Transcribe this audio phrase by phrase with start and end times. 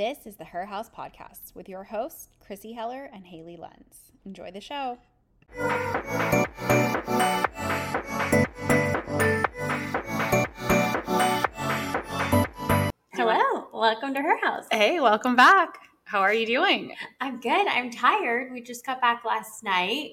[0.00, 4.12] This is the Her House Podcast with your hosts, Chrissy Heller and Haley Lenz.
[4.24, 4.96] Enjoy the show.
[13.12, 14.64] Hello, welcome to her house.
[14.72, 15.76] Hey, welcome back.
[16.04, 16.94] How are you doing?
[17.20, 17.66] I'm good.
[17.66, 18.52] I'm tired.
[18.54, 20.12] We just got back last night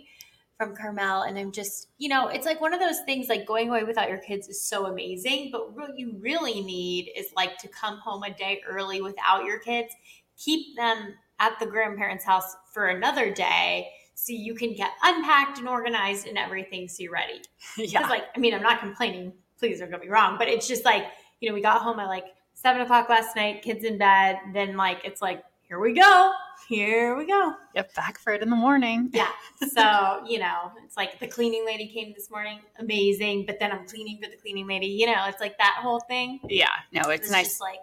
[0.58, 3.70] from Carmel, and I'm just, you know, it's like one of those things like going
[3.70, 7.68] away without your kids is so amazing, but what you really need is like to
[7.68, 9.93] come home a day early without your kids,
[10.36, 15.70] keep them at the grandparents' house for another day so you can get unpacked and
[15.70, 17.42] organized and everything so you're ready.
[17.78, 18.07] Yeah.
[18.07, 19.34] Like, I mean, I'm not complaining.
[19.60, 21.06] Please don't get me wrong, but it's just like,
[21.39, 24.39] you know, we got home at like seven o'clock last night, kids in bed.
[24.54, 26.32] Then, like, it's like, here we go.
[26.68, 27.54] Here we go.
[27.75, 29.11] Yep, back for it in the morning.
[29.14, 29.29] Yeah.
[29.70, 33.45] So, you know, it's like the cleaning lady came this morning, amazing.
[33.45, 34.88] But then I'm cleaning for the cleaning lady.
[34.88, 36.39] You know, it's like that whole thing.
[36.48, 37.48] Yeah, no, it's, It's nice.
[37.48, 37.80] just like,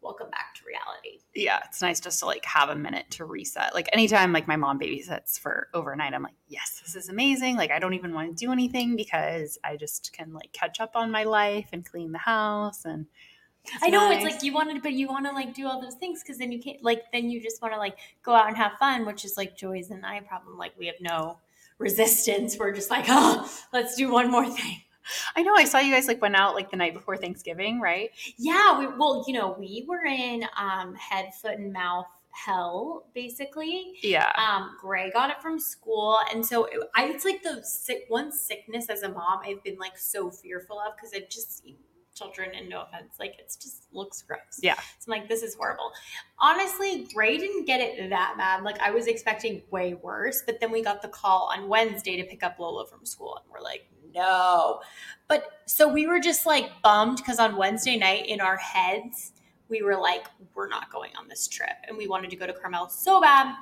[0.00, 1.18] welcome back to reality.
[1.34, 3.74] yeah, it's nice just to like have a minute to reset.
[3.74, 7.56] Like anytime like my mom babysits for overnight, I'm like, yes, this is amazing.
[7.56, 10.92] Like I don't even want to do anything because I just can like catch up
[10.94, 13.06] on my life and clean the house and
[13.64, 15.94] it's I know it's like you wanted, but you want to like do all those
[15.94, 18.56] things because then you can't like then you just want to like go out and
[18.56, 20.56] have fun, which is like Joy's and I problem.
[20.56, 21.38] Like we have no
[21.78, 22.56] resistance.
[22.58, 24.82] We're just like, oh, let's do one more thing.
[25.36, 28.10] I know I saw you guys like went out like the night before Thanksgiving, right?
[28.36, 33.94] Yeah, we well, you know, we were in um, head, foot, and mouth hell basically.
[34.02, 34.30] Yeah.
[34.36, 38.32] Um, Gray got it from school, and so it, I, it's like the sick one
[38.32, 39.40] sickness as a mom.
[39.44, 41.76] I've been like so fearful of because I've just seen
[42.18, 44.40] children, and no offense, like it's just looks gross.
[44.60, 44.74] Yeah.
[44.76, 45.92] so I'm like, this is horrible.
[46.38, 48.62] Honestly, Gray didn't get it that bad.
[48.62, 52.24] Like I was expecting way worse, but then we got the call on Wednesday to
[52.24, 54.80] pick up Lola from school, and we're like, no.
[55.28, 59.32] But so we were just like bummed because on Wednesday night in our heads,
[59.68, 61.76] we were like, we're not going on this trip.
[61.86, 63.54] And we wanted to go to Carmel so bad,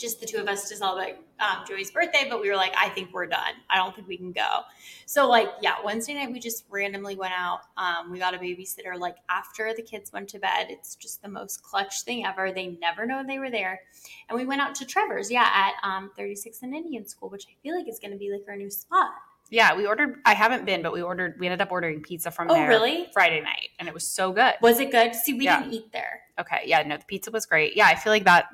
[0.00, 2.26] just the two of us to celebrate um, Joey's birthday.
[2.28, 3.52] But we were like, I think we're done.
[3.68, 4.60] I don't think we can go.
[5.06, 7.60] So, like, yeah, Wednesday night, we just randomly went out.
[7.76, 10.66] Um, we got a babysitter like after the kids went to bed.
[10.70, 12.52] It's just the most clutch thing ever.
[12.52, 13.80] They never know they were there.
[14.28, 17.54] And we went out to Trevor's, yeah, at um, 36th and Indian School, which I
[17.62, 19.10] feel like is going to be like our new spot.
[19.52, 22.52] Yeah, we ordered I haven't been, but we ordered we ended up ordering pizza from
[22.52, 23.08] Oh, there really?
[23.12, 24.54] Friday night and it was so good.
[24.62, 25.12] Was it good?
[25.12, 25.58] See, we Yeah.
[25.60, 26.20] didn't eat there.
[26.38, 27.76] Okay, yeah, no, the pizza was great.
[27.76, 28.46] Yeah, I feel like that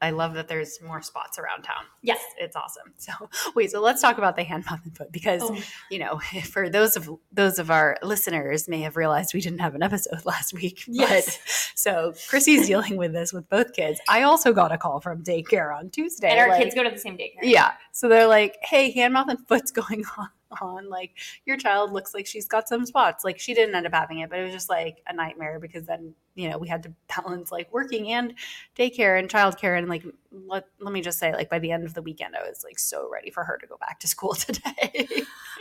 [0.00, 1.82] I love that there's more spots around town.
[2.02, 2.20] Yes.
[2.38, 2.94] It's awesome.
[2.98, 3.12] So
[3.54, 5.56] wait, so let's talk about the hand, mouth, and foot because Oh.
[5.90, 9.74] you know, for those of those of our listeners may have realized we didn't have
[9.74, 10.84] an episode last week.
[10.86, 11.26] Yes.
[11.38, 11.40] But
[11.78, 14.00] so Chrissy's dealing with this with both kids.
[14.08, 16.28] I also got a call from daycare on Tuesday.
[16.28, 17.42] And our like- kids go to the same daycare.
[17.42, 17.72] Yeah.
[17.92, 20.28] So they're like, hey, hand, mouth, and foot's going on.
[20.62, 21.12] On like
[21.44, 23.22] your child looks like she's got some spots.
[23.22, 25.84] Like she didn't end up having it, but it was just like a nightmare because
[25.84, 28.32] then you know we had to balance like working and
[28.76, 31.92] daycare and childcare and like let let me just say like by the end of
[31.92, 35.08] the weekend I was like so ready for her to go back to school today.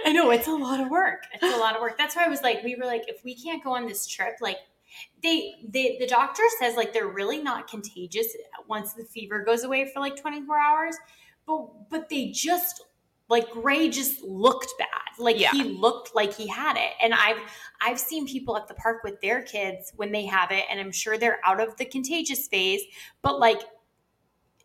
[0.06, 1.24] I know it's a lot of work.
[1.34, 1.98] It's a lot of work.
[1.98, 4.38] That's why I was like, we were like, if we can't go on this trip,
[4.40, 4.58] like
[5.22, 8.28] they, they the doctor says like they're really not contagious
[8.68, 10.96] once the fever goes away for like 24 hours.
[11.46, 12.84] But but they just
[13.30, 14.88] like Gray just looked bad.
[15.20, 15.52] Like Yeah.
[15.52, 16.94] he looked like he had it.
[17.02, 17.40] And I've
[17.82, 20.92] I've seen people at the park with their kids when they have it, and I'm
[20.92, 22.82] sure they're out of the contagious phase,
[23.22, 23.62] but like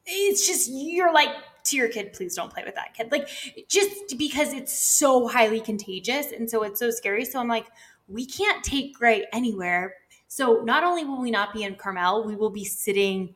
[0.06, 1.30] it's just you're like
[1.64, 3.28] to your kid please don't play with that kid like
[3.68, 7.66] just because it's so highly contagious and so it's so scary so i'm like
[8.08, 9.94] we can't take gray anywhere
[10.26, 13.32] so not only will we not be in carmel we will be sitting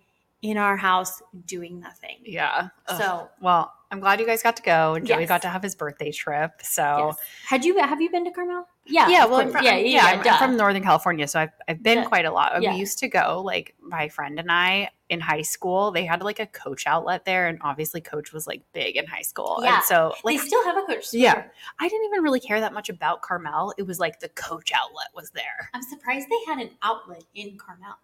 [0.51, 2.69] in our house doing nothing yeah.
[2.89, 3.01] Ugh.
[3.01, 5.29] so well, I'm glad you guys got to go and Joey Yes.
[5.29, 6.61] got to have his birthday trip.
[6.63, 7.17] So yes.
[7.47, 10.23] had you have you been to carmel yeah yeah, well, I'm from, yeah yeah, I'm,
[10.23, 10.31] duh.
[10.31, 12.09] I'm from Northern California, so I've I've been Duh.
[12.09, 12.61] quite a lot.
[12.63, 12.73] Yeah.
[12.73, 15.91] We used to go like my friend and I in high school.
[15.93, 19.23] They had like a Coach outlet there, and obviously Coach was like big in high
[19.23, 19.59] school.
[19.63, 19.77] Yeah.
[19.77, 21.21] and so they like still have a coach store.
[21.21, 21.45] Yeah.
[21.81, 23.73] I didn't even really care that much about Carmel.
[23.79, 25.71] It was like the Coach outlet was there.
[25.75, 27.95] i'm surprised they had an outlet in carmel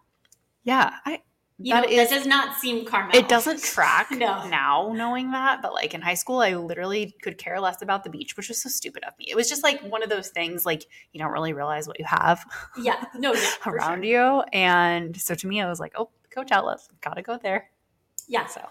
[0.63, 1.21] Yeah, I
[1.63, 4.47] you That know is- that does not seem carmel it doesn't track No.
[4.47, 8.09] now knowing that, but like in high school, I literally could care less about the
[8.09, 9.25] beach, which was so stupid of me.
[9.29, 12.05] It was just like one of those things like you don't really realize what you
[12.05, 12.43] have.
[12.77, 14.11] yeah no yeah around sure.
[14.37, 14.41] you.
[14.53, 17.69] And so to me, I was like, oh, Coach Outlet, gotta go there.
[18.27, 18.61] yeah So,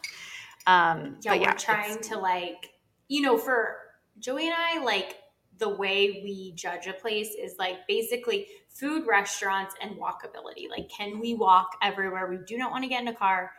[0.67, 2.71] um, yeah, but we're yeah, trying to like,
[3.09, 3.77] you know, for
[4.19, 5.17] Joey and I, like
[5.63, 10.69] the way we judge a place is like basically food, restaurants, and walkability.
[10.69, 12.29] Like, can we walk everywhere?
[12.29, 13.53] We do not want to get in a car.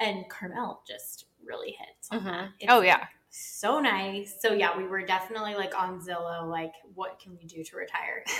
[0.00, 2.08] And Carmel just really hits.
[2.12, 2.28] Mm-hmm.
[2.28, 4.34] Oh, it's Oh yeah, so nice.
[4.40, 8.24] So yeah, we were definitely like on Zillow, like, what can we do to retire?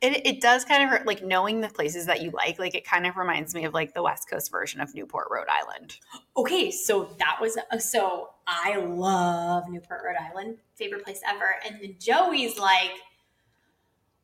[0.00, 2.60] It, it does kind of hurt, like knowing the places that you like.
[2.60, 5.48] Like it kind of reminds me of like the West Coast version of Newport, Rhode
[5.48, 5.98] Island.
[6.36, 11.56] Okay, so that was so I love Newport, Rhode Island, favorite place ever.
[11.66, 12.92] And then Joey's like,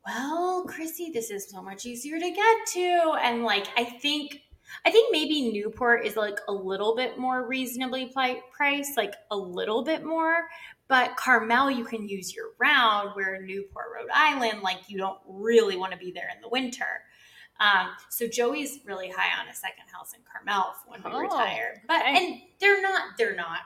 [0.07, 4.43] "Well, Chrissy, this is so much easier to get to." And like, I think,
[4.85, 9.37] I think maybe Newport is like a little bit more reasonably pli- priced, like a
[9.37, 10.49] little bit more.
[10.89, 13.11] But Carmel, you can use year round.
[13.15, 17.03] Where Newport, Rhode Island, like you don't really want to be there in the winter.
[17.61, 21.83] Um, so Joey's really high on a second house in Carmel when we Oh, retire.
[21.87, 22.17] But okay.
[22.17, 23.61] and they're not they're not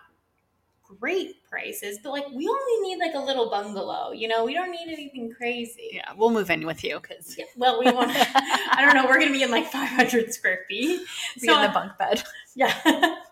[1.01, 4.71] great prices, but like we only need like a little bungalow, you know, we don't
[4.71, 5.91] need anything crazy.
[5.93, 9.19] Yeah, we'll move in with you because Yeah, Well, we want I don't know, we're
[9.19, 11.01] gonna be in like 500 square feet.
[11.41, 12.23] be in the bunk bed.
[12.55, 12.73] Yeah.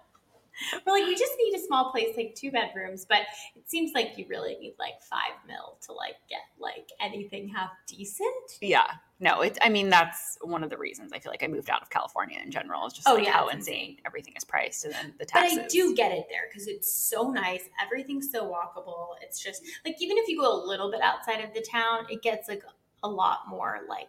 [0.86, 3.20] We're like, we just need a small place, like two bedrooms, but
[3.56, 7.70] it seems like you really need like five mil to like get like anything half
[7.86, 8.28] decent.
[8.60, 8.86] Yeah.
[9.20, 11.82] No, it's I mean, that's one of the reasons I feel like I moved out
[11.82, 12.86] of California in general.
[12.86, 15.58] Is just Oh, like yeah, how it's insane everything is priced and then the taxes.
[15.58, 15.64] But.
[15.64, 17.62] I do get it there because it's so nice.
[17.82, 19.14] Everything's so walkable.
[19.22, 22.22] It's just like even if you go a little bit outside of the town, it
[22.22, 22.62] gets like
[23.02, 24.08] a lot more like,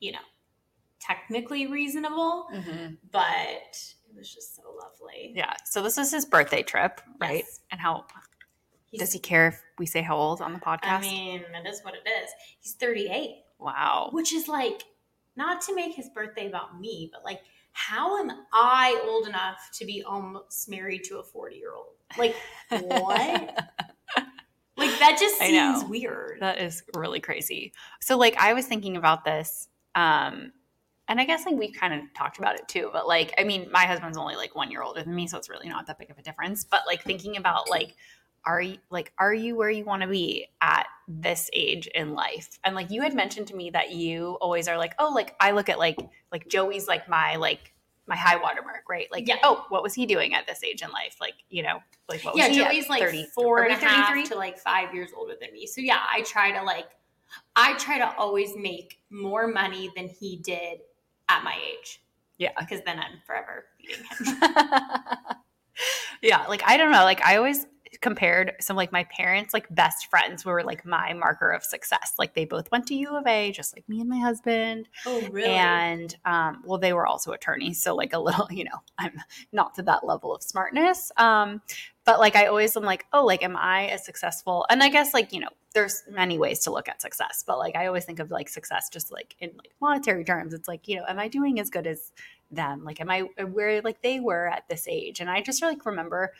[0.00, 0.18] you know,
[1.00, 2.48] technically reasonable.
[2.52, 2.96] Mhm.
[3.10, 5.32] But it was just so lovely.
[5.34, 5.54] Yeah.
[5.64, 7.44] So this is his birthday trip, right?
[7.46, 7.60] Yes.
[7.70, 8.04] And how
[8.86, 10.84] He's, does he care if we say how old on the podcast?
[10.84, 12.30] I mean, it is what it is.
[12.60, 14.10] He's 38, wow.
[14.12, 14.84] which is like
[15.36, 17.40] not to make his birthday about me, but like
[17.72, 21.96] how am I old enough to be almost married to a 40 year old?
[22.16, 22.36] Like
[22.70, 23.10] what?
[24.76, 26.38] like that just seems weird.
[26.38, 27.72] That is really crazy.
[28.00, 30.52] So like I was thinking about this um
[31.08, 33.68] and I guess like we kind of talked about it too, but like I mean
[33.70, 36.10] my husband's only like 1 year older than me so it's really not that big
[36.10, 37.94] of a difference, but like thinking about like
[38.46, 42.58] are you like are you where you want to be at this age in life?
[42.64, 45.52] And like you had mentioned to me that you always are like, "Oh, like I
[45.52, 45.98] look at like
[46.30, 47.74] like Joey's like my like
[48.06, 49.08] my high watermark, right?
[49.10, 49.38] Like, Yeah.
[49.42, 51.16] oh, what was he doing at this age in life?
[51.20, 51.78] Like, you know,
[52.08, 54.26] like what was yeah, he at Joey's like 30 four and a half 33?
[54.28, 55.66] to like five years older than me.
[55.66, 56.88] So yeah, I try to like,
[57.56, 60.80] I try to always make more money than he did
[61.28, 62.00] at my age
[62.38, 62.52] Yeah.
[62.58, 64.36] because then I'm forever beating him.
[66.22, 67.66] yeah, like I don't know, like I always
[68.04, 72.12] compared some like my parents like best friends were like my marker of success.
[72.18, 74.90] Like they both went to U of A just like me and my husband.
[75.06, 75.48] oh really?
[75.48, 79.18] And um well they were also attorneys, so like a little, you know, I'm
[79.52, 81.12] not to that level of smartness.
[81.16, 81.62] Um
[82.04, 84.66] but like I always am like, oh, like am I as successful?
[84.68, 87.74] And I guess like, you know, there's many ways to look at success, but like
[87.74, 90.52] I always think of like success just like in like monetary terms.
[90.52, 92.12] It's like, you know, am I doing as good as
[92.50, 92.84] them?
[92.84, 93.20] Like am I
[93.50, 95.20] where like they were at this age?
[95.20, 96.34] And I just like remember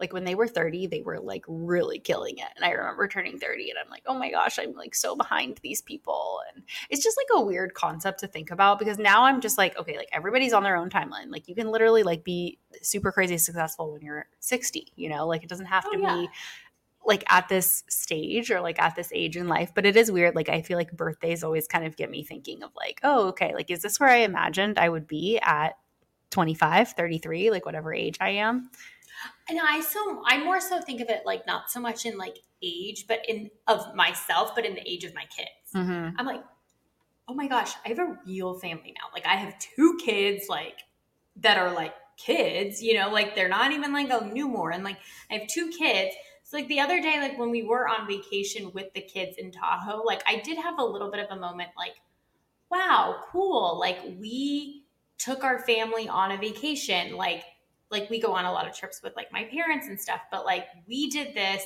[0.00, 3.38] like when they were 30 they were like really killing it and i remember turning
[3.38, 7.02] 30 and i'm like oh my gosh i'm like so behind these people and it's
[7.04, 10.08] just like a weird concept to think about because now i'm just like okay like
[10.12, 14.02] everybody's on their own timeline like you can literally like be super crazy successful when
[14.02, 16.14] you're 60 you know like it doesn't have Oh, to yeah.
[16.16, 16.28] be
[17.06, 20.34] like at this stage or like at this age in life but it is weird
[20.34, 23.54] like i feel like birthdays always kind of get me thinking of like oh okay
[23.54, 25.78] like is this where i imagined i would be at
[26.30, 28.70] 25 33 like whatever age i am
[29.48, 32.38] And I so I more so think of it like not so much in like
[32.62, 35.74] age, but in of myself, but in the age of my kids.
[35.74, 36.16] mm-hmm.
[36.18, 36.42] I'm like,
[37.28, 39.06] oh my gosh, I have a real family now.
[39.12, 40.80] Like I have two kids, like
[41.36, 44.74] that are like kids, you know, like they're not even like a newborn.
[44.74, 44.98] And like
[45.30, 46.14] I have two kids.
[46.42, 49.52] So like the other day, like when we were on vacation with the kids in
[49.52, 51.94] Tahoe, like I did have a little bit of a moment like,
[52.70, 53.78] wow, cool.
[53.78, 54.84] Like we
[55.18, 57.16] took our family on a vacation.
[57.16, 57.44] Like
[57.90, 60.44] like we go on a lot of trips with like my parents and stuff, but
[60.44, 61.62] like we did this.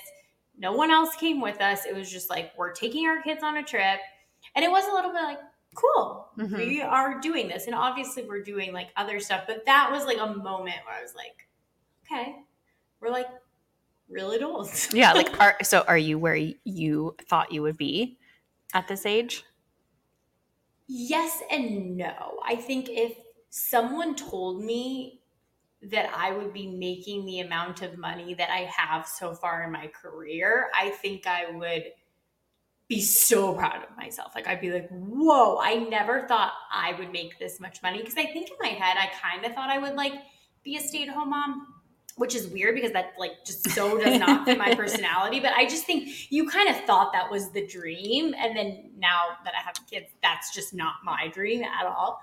[0.56, 1.84] No one else came with us.
[1.84, 3.98] It was just like we're taking our kids on a trip.
[4.54, 5.40] And it was a little bit like,
[5.74, 6.56] cool, Mhm.
[6.56, 7.66] we are doing this.
[7.66, 11.02] And obviously we're doing like other stuff, but that was like a moment where I
[11.02, 11.48] was like,
[12.06, 12.36] okay,
[13.00, 13.26] we're like
[14.08, 14.92] real adults.
[14.94, 18.18] Yeah, like are so are you where you thought you would be
[18.72, 19.44] at this age?
[20.86, 22.38] Yes and no.
[22.44, 23.16] I think if
[23.50, 25.20] someone told me
[25.90, 29.72] that I would be making the amount of money that I have so far in
[29.72, 31.84] my career, I think I would
[32.88, 34.32] be so proud of myself.
[34.34, 38.16] Like I'd be like, "Whoa, I never thought I would make this much money." Because
[38.16, 40.14] I think in my head I kind of thought I would like
[40.62, 41.66] be a stay-at-home mom,
[42.16, 45.64] which is weird because that like just so does not fit my personality, but I
[45.64, 49.62] just think you kind of thought that was the dream and then now that I
[49.62, 52.22] have kids, that's just not my dream at all.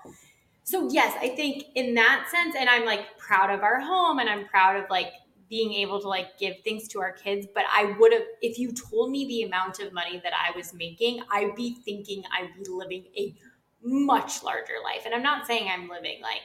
[0.64, 4.28] So yes, I think in that sense, and I'm like proud of our home and
[4.28, 5.12] I'm proud of like
[5.48, 7.46] being able to like give things to our kids.
[7.52, 10.72] But I would have, if you told me the amount of money that I was
[10.72, 13.34] making, I'd be thinking I'd be living a
[13.82, 15.02] much larger life.
[15.04, 16.40] And I'm not saying I'm living like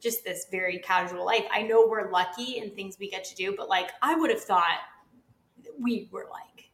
[0.00, 1.44] just this very casual life.
[1.50, 4.42] I know we're lucky in things we get to do, but like I would have
[4.42, 4.80] thought
[5.80, 6.70] we were like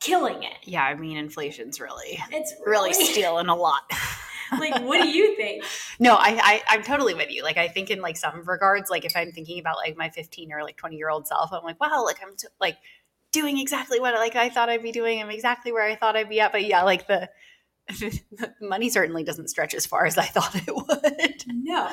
[0.00, 0.58] killing it.
[0.64, 3.82] Yeah, I mean inflation's really It's really stealing a lot.
[4.60, 5.64] like what do you think?
[5.98, 7.42] no, I, I I'm totally with you.
[7.42, 10.52] Like I think in like some regards, like if I'm thinking about like my 15
[10.52, 12.76] or like 20 year old self, I'm like, wow, like I'm t- like
[13.32, 15.20] doing exactly what like I thought I'd be doing.
[15.20, 16.52] I'm exactly where I thought I'd be at.
[16.52, 17.28] But yeah, like the
[17.88, 21.44] the money certainly doesn't stretch as far as I thought it would.
[21.46, 21.88] No.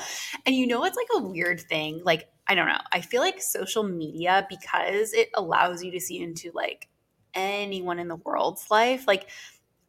[0.46, 2.02] And you know, it's like a weird thing.
[2.04, 2.80] Like, I don't know.
[2.92, 6.88] I feel like social media, because it allows you to see into like
[7.34, 9.30] anyone in the world's life, like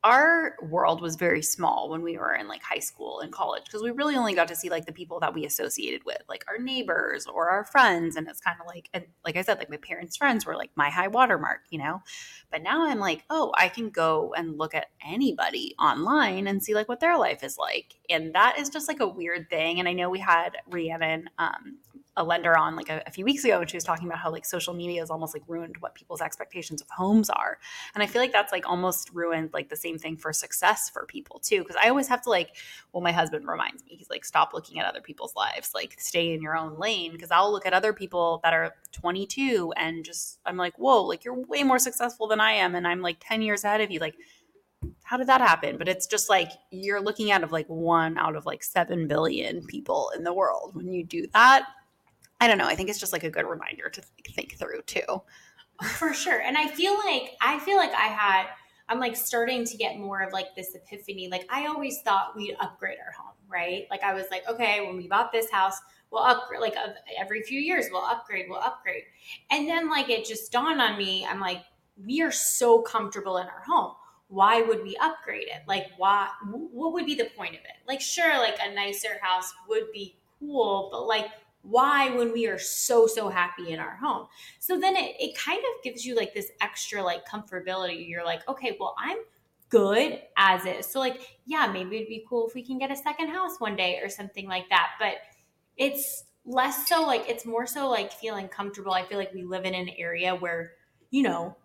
[0.05, 3.83] our world was very small when we were in like high school and college because
[3.83, 6.59] we really only got to see like the people that we associated with like our
[6.59, 9.79] neighbors or our friends and it's kind of like and like i said like my
[9.79, 12.03] parents friends were like my high watermark you know?
[12.51, 16.75] But now i'm like oh i can go and look at anybody online and see
[16.75, 17.95] like what their life is like.
[18.11, 21.79] And that is just like a weird thing and i know we had rhiannon um,
[22.17, 24.31] a lender on like a, a, few weeks ago and she was talking about how
[24.31, 27.59] like social media has almost like ruined what people's expectations of homes are
[27.95, 31.07] and i feel like that's like almost ruined like the same thing for success for
[31.07, 32.57] people too because i always have to like
[32.93, 36.33] well my husband reminds me he's like stop looking at other people's lives like stay
[36.33, 40.39] in your own lane because i'll look at other people that are 22 and just
[40.47, 43.43] i'm like whoa like you're way more successful than i am and i'm like 10
[43.43, 44.15] years ahead of you like
[45.03, 45.77] how did that happen?
[45.79, 49.65] But it's just like you're looking at of like one out of like 7 billion
[49.67, 50.75] people in the world.
[50.75, 51.67] When you do that,
[52.45, 52.67] I don't know.
[52.67, 55.23] I think it's just like a good reminder to think through too.
[55.83, 56.39] For sure.
[56.39, 58.49] And I feel like I feel like I had
[58.87, 61.29] I'm like starting to get more of like this epiphany.
[61.31, 63.87] Like I always thought we'd upgrade our home, right?
[63.91, 66.75] Like I was like, okay, when we bought this house, we'll upgrade like
[67.19, 69.05] every few years we'll upgrade, we'll upgrade.
[69.51, 71.63] And then like it just dawned on me, I'm like
[71.97, 73.95] we are so comfortable in our home.
[74.29, 75.63] Why would we upgrade it?
[75.67, 77.89] Like why what would be the point of it?
[77.89, 81.31] Like sure like a nicer house would be cool, but like
[81.65, 84.27] why when we are so so happy in our home.
[84.59, 88.09] So then it, it kind of gives you like this extra like comfortability.
[88.09, 89.19] You're like okay well i'm
[89.71, 90.87] good as is.
[90.87, 93.77] So like yeah maybe it'd be cool if we can get a second house one
[93.77, 95.15] day or something like that but
[95.77, 98.93] it's less so like it's more so like feeling comfortable.
[98.93, 100.73] I feel like we live in an area where
[101.11, 101.57] you know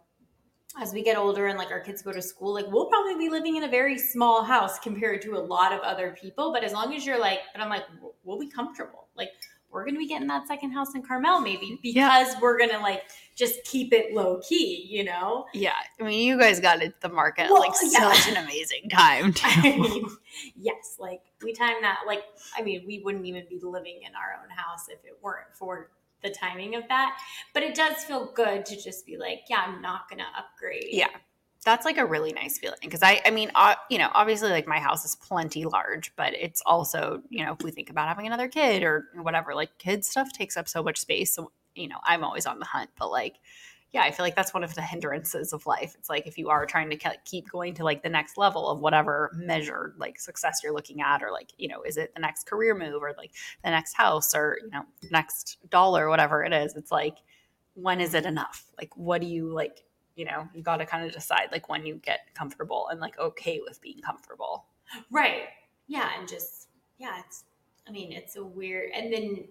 [0.79, 3.27] as we get older and like our kids go to school like we'll probably be
[3.27, 6.73] living in a very small house compared to a lot of other people but as
[6.73, 7.83] long as you're like but i'm like
[8.29, 9.07] we'll be comfortable.
[9.15, 9.29] Like
[9.71, 12.39] we're going to be getting that second house in Carmel maybe because yeah.
[12.41, 13.03] we're going to like
[13.35, 15.45] just keep it low key, you know?
[15.53, 15.73] Yeah.
[15.99, 18.11] I mean, you guys got it the market well, like yeah.
[18.11, 19.33] such an amazing time.
[19.43, 20.05] I mean,
[20.55, 20.97] yes.
[20.99, 21.99] Like we timed that.
[22.05, 22.23] Like,
[22.57, 25.91] I mean, we wouldn't even be living in our own house if it weren't for
[26.21, 27.17] the timing of that.
[27.53, 30.88] But it does feel good to just be like, yeah, I'm not going to upgrade.
[30.89, 31.07] Yeah
[31.65, 34.67] that's like a really nice feeling because I, I mean, uh, you know, obviously like
[34.67, 38.27] my house is plenty large, but it's also, you know, if we think about having
[38.27, 41.33] another kid or whatever, like kid stuff takes up so much space.
[41.33, 43.35] So, you know, I'm always on the hunt, but like,
[43.91, 45.95] yeah, I feel like that's one of the hindrances of life.
[45.97, 48.79] It's like if you are trying to keep going to like the next level of
[48.79, 52.45] whatever measured like success you're looking at, or like, you know, is it the next
[52.45, 53.31] career move or like
[53.63, 57.17] the next house or, you know, next dollar, whatever it is, it's like,
[57.73, 58.65] when is it enough?
[58.77, 59.83] Like, what do you like?
[60.19, 63.17] You know, you got to kind of decide like when you get comfortable and like
[63.17, 64.65] okay with being comfortable.
[65.09, 65.43] Right.
[65.88, 66.09] Yeah.
[66.19, 67.45] And just, yeah, it's,
[67.88, 69.45] I mean, it's a weird, and then,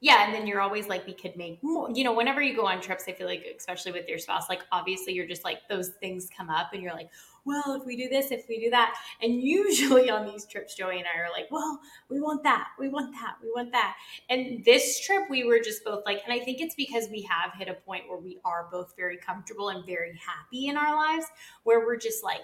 [0.00, 2.66] yeah, and then you're always like, we could make more, you know, whenever you go
[2.66, 5.88] on trips, I feel like, especially with your spouse, like obviously you're just like, those
[6.00, 7.10] things come up and you're like,
[7.46, 8.94] well, if we do this, if we do that.
[9.22, 12.88] And usually on these trips, Joey and I are like, well, we want that, we
[12.88, 13.94] want that, we want that.
[14.28, 17.52] And this trip, we were just both like, and I think it's because we have
[17.56, 21.26] hit a point where we are both very comfortable and very happy in our lives,
[21.62, 22.40] where we're just like,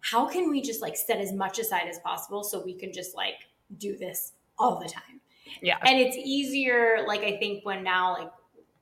[0.00, 3.16] how can we just like set as much aside as possible so we can just
[3.16, 3.48] like
[3.78, 5.20] do this all the time?
[5.62, 5.78] Yeah.
[5.82, 8.30] And it's easier, like, I think when now, like,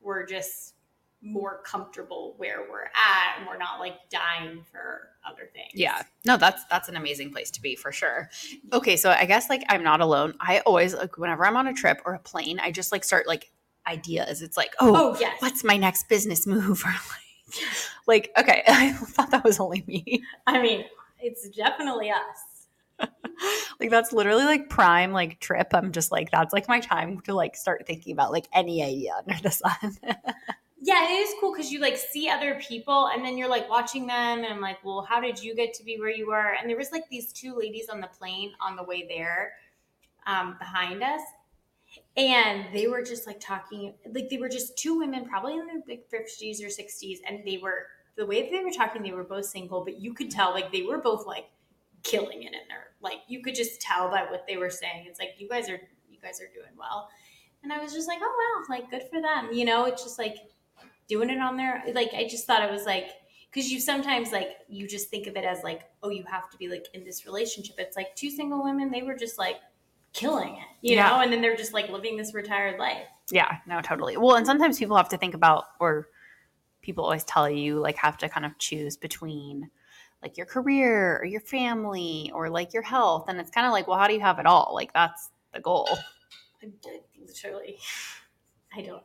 [0.00, 0.75] we're just
[1.23, 5.71] more comfortable where we're at and we're not like dying for other things.
[5.73, 6.02] Yeah.
[6.25, 8.29] No, that's that's an amazing place to be for sure.
[8.73, 10.35] Okay, so I guess like I'm not alone.
[10.41, 13.29] I always like whenever I'm on a trip or a plane, I just like start
[13.29, 13.52] like
[13.87, 14.43] ideas.
[14.43, 15.37] It's like, oh, oh yes.
[15.41, 16.85] what's my next business move?
[16.93, 16.93] Or
[18.07, 20.25] like, like, okay, I thought that was only me.
[20.47, 20.85] I mean,
[21.21, 23.09] it's definitely us.
[23.81, 25.69] like that's literally like prime like trip.
[25.73, 29.12] I'm just like that's like my time to like start thinking about like any idea
[29.19, 29.99] under the sun
[30.85, 34.07] yeah, it is cool because you like see other people and then you're like watching
[34.07, 36.57] them and I'm like, well, how did you get to be where you were?
[36.61, 39.53] And there was like these two ladies on the plane on the way there
[40.27, 41.21] um, behind us.
[42.17, 45.83] and they were just like talking like they were just two women probably in their
[45.89, 47.87] like 50s or 60s and they were
[48.17, 50.83] the way they were talking they were both single but you could tell like they
[50.83, 51.47] were both like
[52.03, 55.19] killing it in there like you could just tell by what they were saying it's
[55.21, 57.09] like you guys are you guys are doing well
[57.62, 60.19] and i was just like oh wow like good for them you know it's just
[60.19, 60.37] like
[61.12, 63.09] doing it on their like i just thought it was like
[63.50, 66.57] because you sometimes like you just think of it as like oh you have to
[66.57, 69.57] be like in this relationship it's like two single women they were just like
[70.12, 71.09] killing it you Yeah.
[71.11, 74.16] know and then they're just like living this retired life Yeah, no, totally.
[74.16, 76.09] Well, and sometimes people have to think about, or
[76.83, 79.71] people always tell you, like, have to kind of choose between
[80.23, 83.25] like your career or your family or like your health.
[83.28, 84.73] And it's kind of like, well, how do you have it all?
[84.75, 85.88] Like, that's the goal.
[86.62, 87.78] I, I literally
[88.76, 89.02] i don't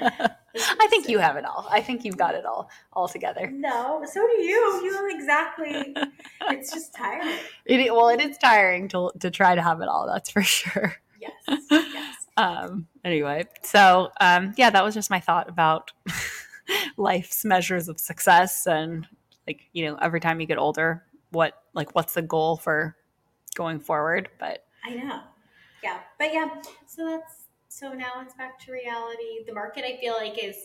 [0.00, 1.66] know I think you have it all.
[1.70, 3.50] I think you've got it all all together.
[3.50, 5.94] no so do you you know exactly
[6.50, 10.06] it's just tiring It, well, it is tiring to, to try to have it all.
[10.06, 10.94] That's for sure.
[11.20, 11.32] yes
[11.70, 15.90] yes Um, anyway, so um, yeah, that was just my thought about
[16.96, 19.06] life's measures of success and
[19.46, 22.96] like you know every time you get older, what like what's the goal for
[23.54, 24.30] going forward?
[24.38, 25.20] But I know.
[25.84, 25.98] Yeah.
[26.18, 26.48] But yeah,
[26.86, 27.41] so that's
[27.72, 29.44] so now it's back to reality.
[29.46, 30.56] The market I feel like is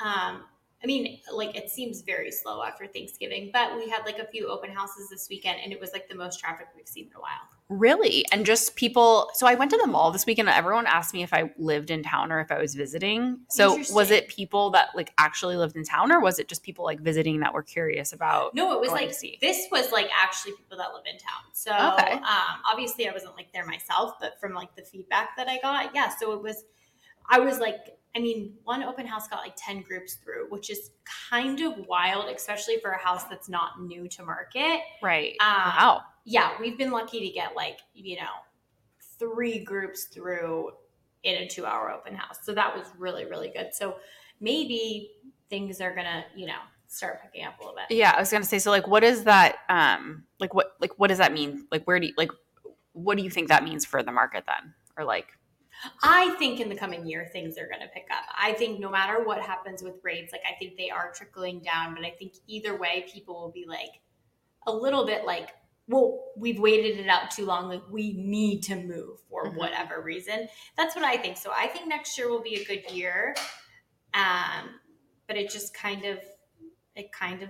[0.00, 0.44] um
[0.82, 4.48] I mean, like it seems very slow after Thanksgiving, but we had like a few
[4.48, 7.20] open houses this weekend and it was like the most traffic we've seen in a
[7.20, 7.59] while.
[7.70, 9.30] Really, and just people.
[9.34, 10.48] So I went to the mall this weekend.
[10.48, 13.38] and Everyone asked me if I lived in town or if I was visiting.
[13.48, 16.84] So was it people that like actually lived in town, or was it just people
[16.84, 18.54] like visiting that were curious about?
[18.54, 21.42] No, it was like this was like actually people that live in town.
[21.52, 22.12] So Okay.
[22.12, 25.94] um obviously I wasn't like there myself, but from like the feedback that I got,
[25.94, 26.10] yeah.
[26.18, 26.64] So it was
[27.30, 30.90] I was like I mean, one open house got like 10 groups through, which is
[31.30, 34.80] kind of wild, especially for a house that's not new to market.
[35.00, 35.36] Right.
[35.40, 36.00] Um, wow.
[36.24, 38.30] Yeah, we've been lucky to get like, you know,
[39.18, 40.70] three groups through
[41.22, 42.38] in a two hour open house.
[42.42, 43.72] So that was really, really good.
[43.72, 43.96] So
[44.40, 45.10] maybe
[45.48, 46.60] things are going to, you know,
[46.90, 47.96] start picking up a little bit.
[47.96, 48.58] Yeah, I was gonna say.
[48.58, 49.58] So, like, what is that?
[49.68, 51.66] Um, like, what, like, what does that mean?
[51.70, 52.30] Like, where do you like?
[52.92, 54.74] What do you think that means for the market then?
[54.96, 55.28] Or like,
[56.02, 58.24] I think in the coming year, things are going to pick up.
[58.36, 61.94] I think no matter what happens with rates, like I think they are trickling down,
[61.94, 64.00] but I think either way, people will be like
[64.66, 65.50] a little bit like,
[65.88, 67.68] well, we've waited it out too long.
[67.68, 69.56] Like we need to move for Mhm.
[69.56, 70.48] whatever reason.
[70.76, 71.36] That's what I think.
[71.36, 73.34] So I think next year will be a good year.
[74.14, 74.80] Um,
[75.26, 76.18] but it just kind of,
[76.94, 77.48] it kind of,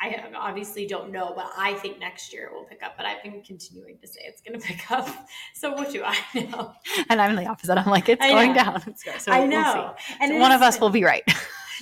[0.00, 2.96] I obviously don't know, but I think next year it will pick up.
[2.96, 5.08] But I've been continuing to say it's going to pick up.
[5.54, 6.72] So what do I know?
[7.08, 7.78] and I'm the opposite.
[7.78, 8.82] I'm like, it's going down.
[8.86, 9.94] It's go- So I we'll know.
[10.08, 10.14] see.
[10.20, 11.22] And So one of us will be right.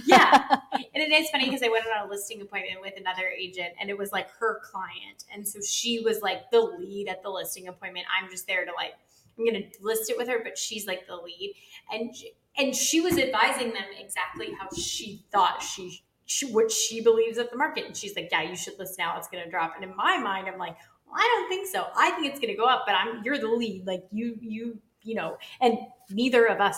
[0.06, 0.60] Yeah.
[0.92, 3.88] And it is funny because I went on a listing appointment with another agent and
[3.88, 5.24] it was like her client.
[5.32, 8.06] And so she was like the lead at the listing appointment.
[8.20, 8.94] I'm just there to like,
[9.38, 11.54] I'm going to list it with her, but she's like the lead.
[11.92, 12.12] And,
[12.58, 17.48] and she was advising them exactly how she thought she, she what she believes of
[17.50, 17.86] the market.
[17.86, 19.16] And she's like, yeah, you should list now.
[19.16, 19.74] It's going to drop.
[19.76, 21.86] And in my mind, I'm like, well, I don't think so.
[21.96, 23.86] I think it's going to go up, but I'm, you're the lead.
[23.86, 25.78] Like you, you, you know, and
[26.10, 26.76] neither of us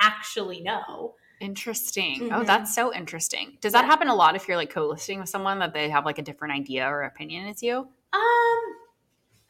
[0.00, 1.14] actually know.
[1.40, 2.32] Interesting.
[2.32, 2.46] Oh, Mhm.
[2.46, 3.58] that's so interesting.
[3.60, 6.18] Does that happen a lot if you're like co-listing with someone that they have like
[6.18, 7.88] a different idea or opinion as you?
[8.12, 8.76] Um,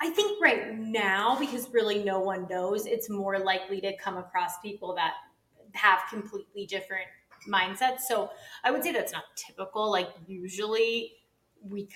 [0.00, 4.58] I think right now, because really no one knows, it's more likely to come across
[4.60, 5.14] people that
[5.72, 7.06] have completely different
[7.48, 8.00] mindsets.
[8.00, 8.30] So
[8.64, 9.90] I would say that's not typical.
[9.90, 11.14] Like usually
[11.62, 11.88] we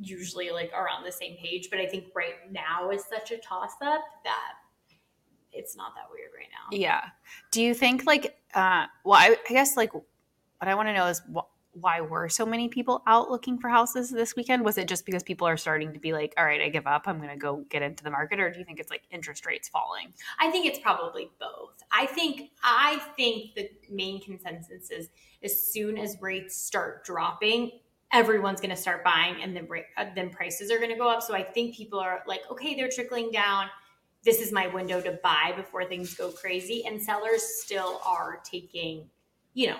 [0.00, 3.38] usually like are on the same page, but I think right now is such a
[3.38, 4.52] toss up that
[5.52, 6.76] it's not that weird right now.
[6.76, 7.08] Yeah.
[7.50, 10.04] Do you think like uh well I, I guess like what
[10.62, 11.46] I want to know is wh-
[11.80, 14.64] why were so many people out looking for houses this weekend?
[14.64, 17.02] Was it just because people are starting to be like, all right, I give up,
[17.06, 19.46] I'm going to go get into the market or do you think it's like interest
[19.46, 20.12] rates falling?
[20.38, 21.82] I think it's probably both.
[21.92, 25.08] I think I think the main consensus is
[25.42, 27.72] as soon as rates start dropping,
[28.12, 29.68] everyone's going to start buying, and then
[30.14, 31.22] then prices are going to go up.
[31.22, 33.66] So I think people are like, okay, they're trickling down.
[34.24, 39.08] This is my window to buy before things go crazy, and sellers still are taking,
[39.54, 39.76] you know,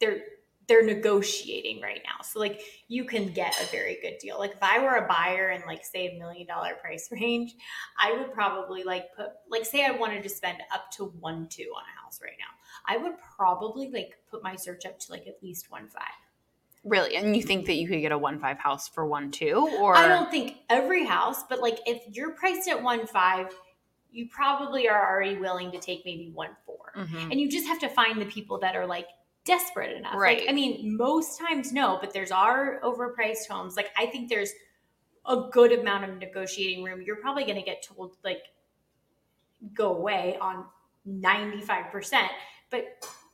[0.00, 0.22] they're
[0.68, 2.22] they're negotiating right now.
[2.22, 4.38] So like you can get a very good deal.
[4.38, 7.56] Like if I were a buyer and like say a million dollar price range,
[7.98, 11.72] I would probably like put like say I wanted to spend up to one two
[11.74, 12.54] on a house right now.
[12.86, 16.02] I would probably like put my search up to like at least one five.
[16.84, 17.16] Really?
[17.16, 19.96] And you think that you could get a one five house for one two or
[19.96, 23.54] I don't think every house, but like if you're priced at one five,
[24.10, 26.92] you probably are already willing to take maybe one four.
[26.96, 27.30] Mhm.
[27.30, 29.06] And you just have to find the people that are like
[29.44, 30.14] desperate enough.
[30.16, 30.40] Right.
[30.40, 33.76] Like, I mean, most times no, but there's our overpriced homes.
[33.76, 34.52] Like I think there's
[35.26, 37.02] a good amount of negotiating room.
[37.02, 38.42] You're probably going to get told like
[39.74, 40.64] go away on
[41.06, 42.28] 95%.
[42.70, 42.84] But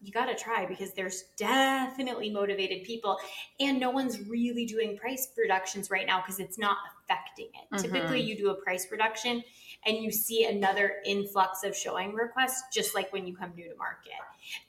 [0.00, 3.18] you got to try because there's definitely motivated people
[3.58, 7.74] and no one's really doing price reductions right now because it's not affecting it.
[7.74, 7.82] Mhm.
[7.82, 9.42] Typically you do a price reduction
[9.86, 13.76] and you see another influx of showing requests just like when you come new to
[13.76, 14.12] market.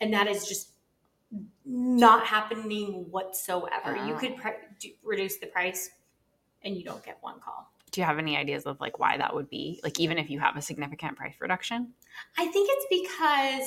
[0.01, 0.69] And that is just
[1.65, 3.95] not happening whatsoever.
[3.95, 4.17] You Oh.
[4.19, 5.89] could pri- do, reduce the price
[6.63, 7.71] and you don't get one call.
[7.91, 9.80] Do you have any ideas of like why that would be?
[9.84, 11.93] Like even if you have a significant price reduction?
[12.38, 12.86] I think it's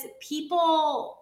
[0.03, 1.19] because people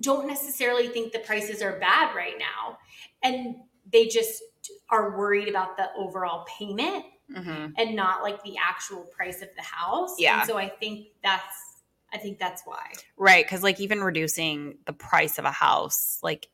[0.00, 2.78] don't necessarily think the prices are bad right now.
[3.22, 3.56] And
[3.90, 4.42] they just
[4.90, 7.72] are worried about the overall payment Mm-hmm.
[7.76, 10.16] and not like the actual price of the house.
[10.18, 10.40] Yeah.
[10.40, 12.92] And so I think that's I think that's why.
[13.18, 13.46] Right.
[13.46, 16.48] Cause like even reducing the price of a house, like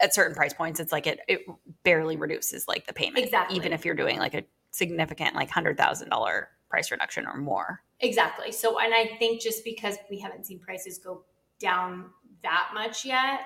[0.00, 1.40] at certain price points, it's like it, it
[1.82, 3.24] barely reduces like the payment.
[3.24, 3.56] Exactly.
[3.56, 7.82] Even if you're doing like a significant like hundred thousand dollar price reduction or more.
[7.98, 8.52] Exactly.
[8.52, 11.24] So and I think just because we haven't seen prices go
[11.58, 12.10] down
[12.44, 13.40] that much yet,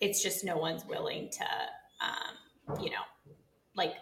[0.00, 1.44] it's just no one's willing to
[2.02, 3.02] um, you know,
[3.76, 3.94] like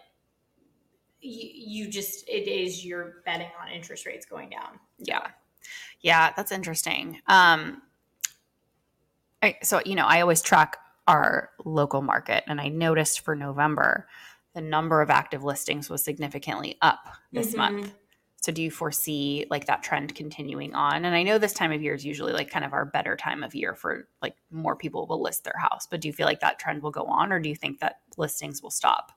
[1.21, 4.79] you, you just it is you're betting on interest rates going down.
[4.97, 5.27] Yeah.
[6.01, 7.21] Yeah, that's interesting.
[7.27, 7.81] Um
[9.43, 14.07] I, so you know, I always track our local market and I noticed for November
[14.53, 17.57] the number of active listings was significantly up this Mhm.
[17.57, 17.93] month.
[18.41, 21.05] So do you foresee like that trend continuing on?
[21.05, 23.43] And I know this time of year is usually like kind of our better time
[23.43, 26.39] of year for like more people will list their house, but do you feel like
[26.41, 29.11] that trend will go on or do you think that listings will stop?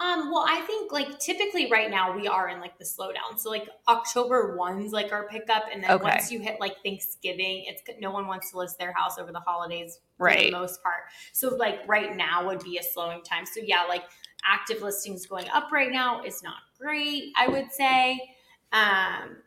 [0.00, 3.36] Um, well, I think like typically right now we are in like the slowdown.
[3.36, 6.04] So like October one's like our pickup, and then Okay.
[6.04, 9.40] once you hit like Thanksgiving, it's no one wants to list their house over the
[9.40, 10.46] holidays for Right.
[10.46, 11.02] the most part.
[11.32, 13.44] So like right now would be a slowing time.
[13.44, 14.04] So yeah, like
[14.44, 17.32] active listings going up right now is not great.
[17.36, 18.20] I would say.
[18.72, 19.38] Um,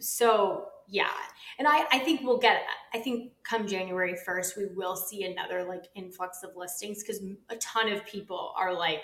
[0.00, 1.10] so yeah,
[1.58, 2.62] and I I think we'll get.
[2.92, 7.56] I think come January first we will see another like influx of listings because a
[7.56, 9.02] ton of people are like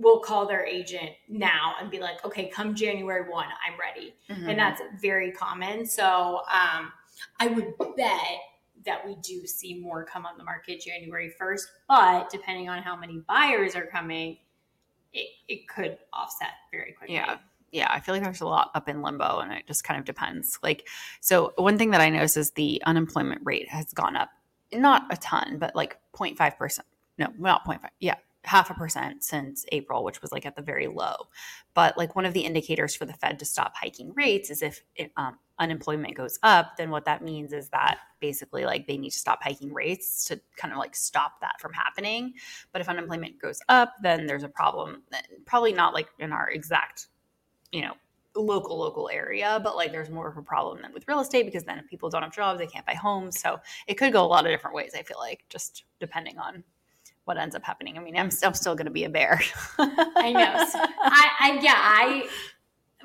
[0.00, 4.14] will call their agent now and be like, okay, come January 1, I'm ready.
[4.28, 4.48] Mm-hmm.
[4.48, 5.86] And that's very common.
[5.86, 6.92] So um,
[7.38, 8.40] I would bet
[8.86, 11.62] that we do see more come on the market January 1st.
[11.88, 14.38] But depending on how many buyers are coming,
[15.12, 17.16] it, it could offset very quickly.
[17.16, 17.38] Yeah.
[17.72, 20.04] Yeah, I feel like there's a lot up in limbo and it just kind of
[20.04, 20.58] depends.
[20.60, 20.88] Like,
[21.20, 24.30] so one thing that I noticed is the unemployment rate has gone up,
[24.72, 26.80] not a ton, but like 0.5%.
[27.18, 27.78] No, not 0.5.
[28.00, 31.14] Yeah, half a percent since April, which was like at the very low.
[31.74, 34.82] But like one of the indicators for the Fed to stop hiking rates is if
[34.96, 39.10] it, um, unemployment goes up, then what that means is that basically like they need
[39.10, 42.32] to stop hiking rates to kind of like stop that from happening.
[42.72, 45.02] But if unemployment goes up, then there's a problem.
[45.44, 47.08] Probably not like in our exact
[47.72, 47.94] you know
[48.36, 51.64] local local area but like there's more of a problem than with real estate because
[51.64, 54.26] then if people don't have jobs they can't buy homes so it could go a
[54.26, 56.62] lot of different ways i feel like just depending on
[57.30, 59.40] what ends up happening i mean i'm, I'm still going to be a bear
[59.78, 60.52] I know.
[60.72, 60.78] So
[61.20, 62.28] I, I, yeah, I,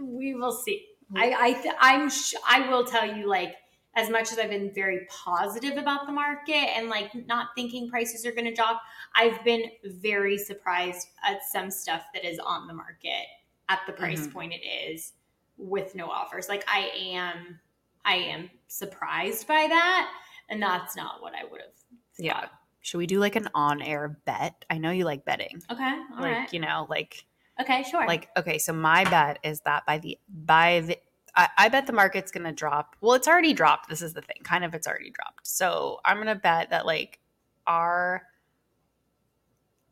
[0.01, 0.85] we will see.
[1.15, 3.53] I, I, th- I'm, sh- I will tell you, like,
[3.95, 8.25] as much as I've been very positive about the market and like not thinking prices
[8.25, 8.81] are going to drop,
[9.15, 13.25] I've been very surprised at some stuff that is on the market
[13.69, 14.33] at the price Mhm.
[14.33, 15.13] point it is
[15.57, 16.49] with no offers.
[16.49, 17.59] Like, I am,
[18.03, 20.11] I am surprised by that,
[20.49, 21.69] and that's not what I would have.
[22.17, 22.45] yeah
[22.86, 25.84] should we do like an on-air bet i know you like betting Okay.
[26.13, 26.54] All like right.
[26.54, 27.26] you know like
[27.60, 27.84] Okay.
[27.84, 28.06] Sure.
[28.06, 30.98] like okay so my bet is that by the by the
[31.38, 34.38] I, I bet the market's gonna drop well it's already dropped this is the thing
[34.43, 37.19] kind of it's already dropped so i'm gonna bet that like
[37.65, 38.21] our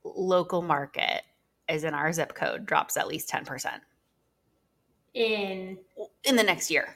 [0.03, 1.23] local market
[1.69, 3.79] is in our zip code drops at least 10%
[5.15, 5.77] in
[6.25, 6.95] in the next year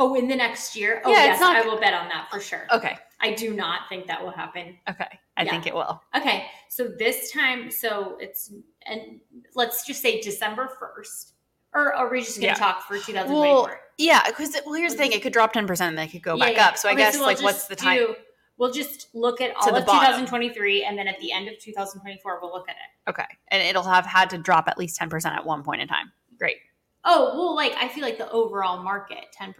[0.00, 1.02] Oh, in the next year?
[1.04, 2.66] Oh, Yeah, yes, not- I will bet on that for sure.
[2.72, 4.76] okay I do not think that will happen.
[4.88, 5.50] okay i Yeah.
[5.50, 8.52] think it will Okay, so this time, so it's
[8.86, 9.20] and
[9.54, 11.34] let's just say December first,
[11.74, 12.54] or are we just going Yeah.
[12.54, 13.80] to talk for 2024?
[13.98, 16.36] yeah because well here's the thing it could drop 10% and then it could go
[16.36, 16.66] Yeah, back yeah.
[16.68, 18.14] up so i Okay, guess we'll like what's the time do-
[18.56, 20.26] we'll just look at all of bottom.
[20.26, 23.10] 2023, and then at the end of 2024, we'll look at it.
[23.10, 26.12] okay and it'll have had to drop at least 10% at one point in time
[26.38, 26.56] great
[27.04, 29.54] Oh, well, like I feel like the overall market, 10%.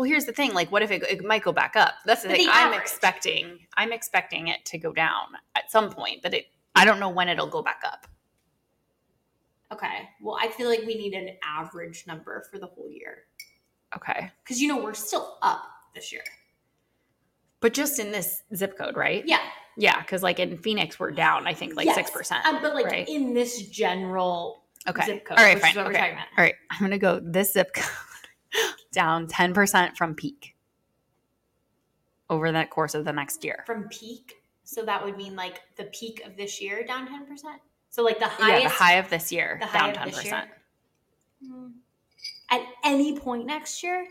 [0.00, 0.54] Well, here's the thing.
[0.54, 1.92] Like, what if it, it might go back up?
[2.06, 2.46] That's the But thing.
[2.46, 3.58] the I'm expecting.
[3.76, 6.46] I'm expecting it to go down at some point, but it.
[6.74, 8.06] I don't know when it'll go back up.
[9.70, 13.24] Okay, well, I feel like we need an average number for the whole year
[13.94, 16.22] Okay, because you know we're still up this year.
[17.60, 19.22] but just in this zip code, right?
[19.26, 19.40] Yeah,
[19.76, 21.46] Yeah, because like in Phoenix, we're down.
[21.46, 21.94] I think like Yes.
[21.96, 22.46] six percent.
[22.46, 23.06] Um, but like right?
[23.06, 25.04] in this general Okay.
[25.04, 25.60] zip code, All right.
[25.60, 25.72] Fine.
[25.72, 26.16] is what we're Okay.
[26.38, 26.54] All right.
[26.70, 27.84] I'm gonna go this zip code.
[28.92, 30.54] Down 10% from peak
[32.28, 33.64] over the course of the next year.
[33.66, 37.60] From peak, so that would mean like the peak of this year down ten percent.
[37.90, 40.04] So like the highest, yeah, the high of this year down 10%.
[40.04, 40.48] this year?
[41.44, 41.66] Hmm.
[42.50, 44.06] At any point next year,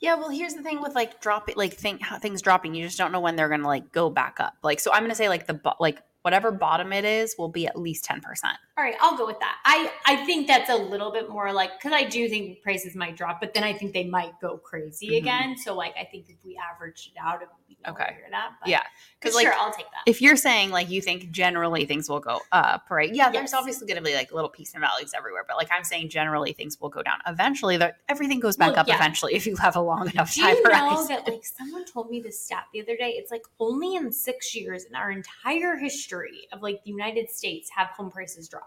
[0.00, 2.74] Yeah, well, here's the thing with like dropping, like think how things dropping.
[2.74, 4.54] You just don't know when they're gonna like go back up.
[4.62, 7.78] Like, so I'm gonna say like the like whatever bottom it is will be at
[7.78, 8.58] least ten percent.
[8.76, 9.56] All right, I'll go with that.
[9.64, 13.16] I I think that's a little bit more like because I do think prices might
[13.16, 15.18] drop, but then I think they might go crazy Mhm.
[15.18, 15.56] again.
[15.56, 18.16] So like I think if we averaged it out, it would be Okay.
[18.30, 18.52] that.
[18.60, 18.82] But, Yeah,
[19.20, 20.02] because like sure, I'll take that.
[20.06, 23.14] if you're saying like you think generally things will go up, right?
[23.14, 25.84] Yeah, there's obviously going to be like little peaks and valleys everywhere, but like I'm
[25.84, 27.18] saying, generally things will go down.
[27.26, 28.88] Eventually, the, everything goes back Well, up.
[28.88, 28.96] yeah.
[28.96, 31.08] Eventually, if you have a long enough Do time you know horizon.
[31.08, 33.10] that like someone told me this stat the other day?
[33.10, 37.68] It's like only in six years in our entire history of like the United States
[37.76, 38.63] have home prices dropped.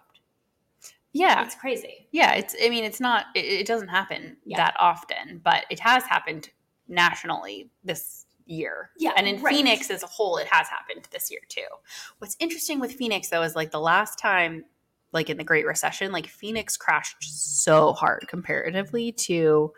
[1.18, 2.08] Yeah, It's crazy.
[2.12, 2.34] yeah.
[2.36, 2.56] It's.
[2.64, 3.26] I mean, it's not.
[3.36, 4.58] It, it doesn't happen Yeah.
[4.58, 6.50] that often, but it has happened
[6.88, 8.92] nationally this year.
[8.98, 9.54] Yeah, and in right.
[9.56, 11.68] Phoenix as a whole, it has happened this year too.
[12.20, 14.64] What's interesting with Phoenix though is like the last time,
[15.12, 19.74] like in the Great Recession, like Phoenix crashed so hard comparatively to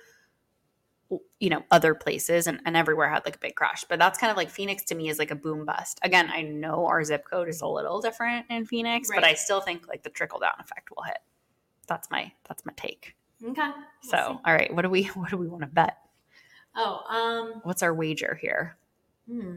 [1.39, 4.29] you know other places and, and everywhere had like a big crash but that's kind
[4.29, 7.25] of like phoenix to me is like a boom bust again i know our zip
[7.27, 10.53] code is a little different in phoenix but i still think like the trickle down
[10.59, 11.17] effect will hit
[11.89, 13.61] that's my that's my take Okay.
[13.61, 14.39] we'll so see.
[14.45, 15.97] all right what do we what do we want to bet
[16.75, 18.77] oh, um, what's our wager here
[19.29, 19.55] hmm.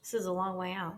[0.00, 0.96] this is a long way out.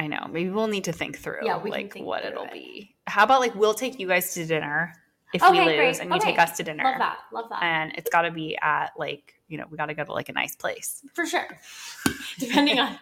[0.00, 0.28] I know.
[0.30, 2.52] Maybe we'll need to think through Yeah, we like what it'll it.
[2.52, 2.94] be.
[3.08, 4.92] How about like we'll take you guys to dinner
[5.34, 6.00] if we lose great.
[6.00, 6.30] and you Okay.
[6.30, 6.84] take us to dinner.
[6.84, 7.18] Love that.
[7.32, 7.62] Love that.
[7.64, 10.28] And it's got to be at like, you know, we got to go to like
[10.28, 11.02] a nice place.
[11.14, 11.48] For sure.
[12.38, 12.92] Depending on,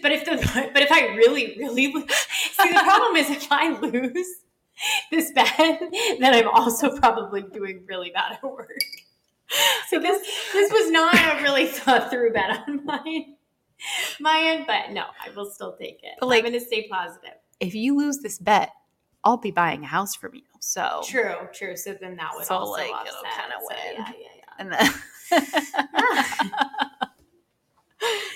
[0.00, 4.28] but if the but if I really really see the problem is if I lose
[5.10, 5.56] this bet,
[6.20, 8.70] then I'm also probably doing really bad at work.
[9.88, 13.26] So this this was not a really thought through bet on my
[14.20, 16.14] my end, but no, I will still take it.
[16.20, 17.34] But, like- I'm going to stay positive.
[17.60, 18.70] If you lose this bet,
[19.24, 20.42] I'll be buying a house from you.
[20.60, 21.76] So True, true.
[21.76, 23.78] So then that would So, also like, it'll kinda So, win.
[23.94, 24.92] yeah, yeah, and then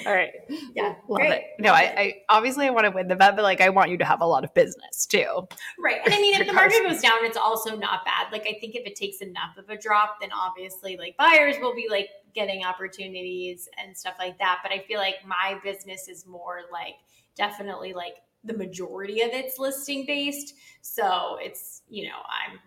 [0.06, 0.30] All right.
[0.74, 0.94] yeah.
[1.08, 1.32] Love great.
[1.32, 1.44] it.
[1.58, 1.82] No, I.
[1.98, 4.20] I obviously I want to win the bet, but like I want you to have
[4.20, 5.48] a lot of business too.
[5.78, 6.00] Right.
[6.04, 8.30] And I mean, if the market goes down, it's also not bad.
[8.30, 11.74] Like, I think if it takes enough of a drop, then obviously, like, buyers will
[11.74, 14.60] be like getting opportunities and stuff like that.
[14.62, 16.94] But I feel like my business is more like
[17.34, 20.54] definitely like the majority of it's listing based.
[20.82, 22.58] So it's, you know, I'm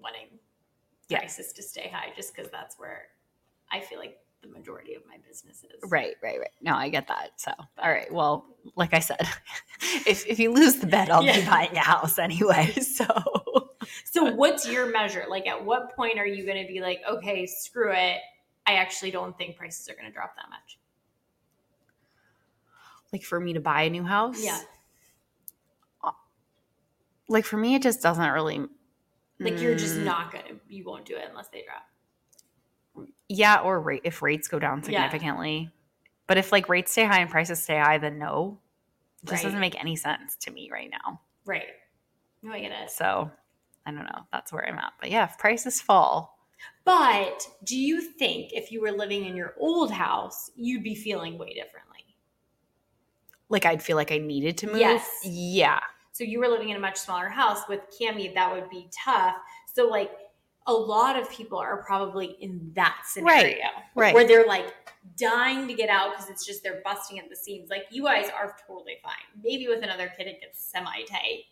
[0.00, 0.28] wanting
[1.08, 1.18] Yeah.
[1.18, 3.06] prices to stay high just because that's where
[3.72, 4.18] I feel like
[4.48, 5.70] the majority of my businesses.
[5.84, 6.50] Right, right, right.
[6.60, 7.32] No, I get that.
[7.36, 8.12] So, all right.
[8.12, 9.20] Well, like I said,
[10.06, 12.74] if if you lose the bet, I'll be buying a house anyway.
[12.82, 13.06] So,
[14.04, 15.24] So what's your measure?
[15.28, 18.18] Like at what point are you going to be like, okay, screw it.
[18.66, 20.78] I actually don't think prices are going to drop that much.
[23.12, 24.58] like for me to buy a new house, Yeah.
[27.30, 28.60] Like for me, it just doesn't really.
[29.40, 31.82] Like you're just Mm, not going to, you won't do it unless they drop.
[33.28, 34.84] Yeah, or rate if rates go down Yeah.
[34.84, 35.70] significantly.
[36.26, 38.58] But if like rates stay high and prices stay high, then no.
[39.22, 39.42] It just Right.
[39.48, 41.20] doesn't make any sense to me right now.
[41.44, 41.66] Right.
[42.42, 42.90] No, I get it.
[42.90, 43.30] So
[43.86, 44.26] I don't know.
[44.32, 44.92] That's where I'm at.
[45.00, 46.38] But yeah, if prices fall,
[46.84, 51.38] But do you think if you were living in your old house, you'd be feeling
[51.38, 51.84] way differently?
[53.50, 54.76] like I'd feel like I needed to move.
[54.78, 55.20] Yes.
[55.24, 55.80] Yeah.
[56.12, 59.36] So you were living in a much smaller house with Cami, that would be tough.
[59.72, 60.10] So like
[60.68, 63.56] a lot of people are probably in that scenario.
[63.56, 63.60] Right.
[63.96, 64.14] right.
[64.14, 64.66] Where they're like
[65.16, 67.70] dying to get out because it's just they're busting at the seams.
[67.70, 69.14] Like you guys are totally fine.
[69.42, 71.44] Maybe with another kid it gets semi tight.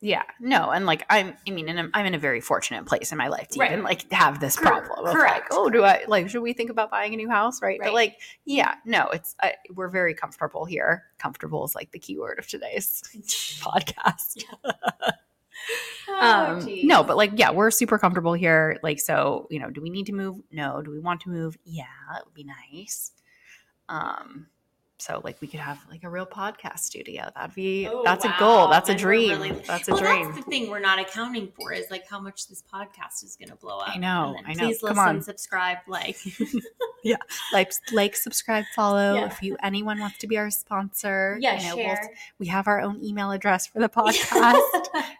[0.00, 3.10] Yeah, no, and like I'm, I mean, and I'm, I'm in a very fortunate place
[3.10, 3.72] in my life to Right.
[3.72, 5.12] even like have this problem.
[5.12, 5.50] correct.
[5.50, 6.28] Like, oh, do I like?
[6.28, 7.60] Should we think about buying a new house?
[7.60, 7.80] Right.
[7.80, 7.86] Right.
[7.88, 9.34] But like, yeah, no, it's
[9.74, 11.02] we're very comfortable here.
[11.18, 13.02] Comfortable is like the key word of today's
[13.60, 14.44] podcast.
[16.08, 16.84] Oh, um, geez.
[16.84, 18.78] no, but like, yeah, we're super comfortable here.
[18.82, 20.40] Like, so you know, do we need to move?
[20.50, 20.82] No.
[20.82, 21.56] Do we want to move?
[21.64, 21.84] Yeah,
[22.18, 23.12] it would be nice.
[23.88, 24.46] Um.
[25.00, 27.30] So like we could have like a real podcast studio.
[27.36, 28.68] That'd be Oh, that's a goal.
[28.68, 29.30] That's a dream.
[29.40, 30.32] really- that's a well, dream.
[30.32, 33.48] that's the thing we're not accounting for is like how much this podcast is going
[33.50, 33.90] to blow up.
[33.94, 34.66] I know, I know.
[34.66, 35.22] Please Come listen, on.
[35.22, 36.18] subscribe, like.
[37.04, 37.14] Yeah
[37.52, 39.26] like like subscribe follow Yeah.
[39.26, 42.10] if you anyone wants to be our sponsor yeah, you know, we'll- share.
[42.40, 44.60] we have our own email address for the podcast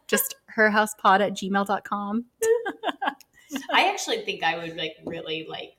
[0.09, 2.25] just herhousepod at gmail.com
[3.73, 5.75] I actually think I would like really like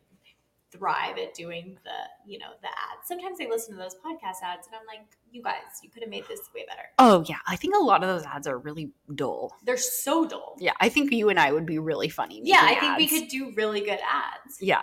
[0.71, 3.07] thrive at doing the, you know, the ads.
[3.07, 6.09] Sometimes I listen to those podcast ads and I'm like, you guys, you could have
[6.09, 6.83] made this way better.
[6.99, 9.55] Oh yeah, I think a lot of those ads are really dull.
[9.65, 10.55] They're so dull.
[10.59, 12.41] Yeah, I think you and I would be really funny.
[12.43, 14.57] Yeah, I think we could do really good ads.
[14.61, 14.81] Yeah.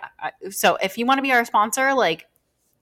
[0.49, 2.27] So if you want to be our sponsor, like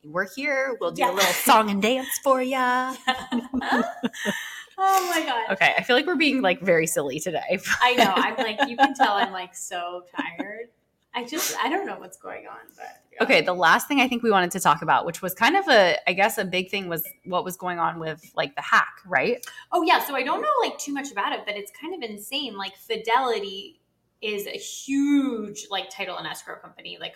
[0.03, 0.77] we're here.
[0.79, 1.11] We'll do Yeah.
[1.11, 2.95] a little song and dance for ya.
[3.07, 5.53] oh my god.
[5.53, 7.59] Okay, I feel like we're being like very silly today.
[7.81, 8.13] I know.
[8.15, 10.67] I'm like, you can tell I'm like so tired.
[11.17, 13.23] I just, I don't know what's going on, but yeah.
[13.23, 15.65] Okay, the last thing I think we wanted to talk about, which was kind of
[15.69, 18.97] a, I guess, a big thing, was what was going on with like the hack,
[19.07, 19.37] right?
[19.71, 22.09] Oh yeah, so I don't know like too much about it, but it's kind of
[22.09, 22.57] insane.
[22.57, 23.79] Like Fidelity
[24.21, 27.15] is a huge like title and escrow company, like,